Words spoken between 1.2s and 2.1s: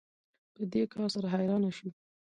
حیرانه شو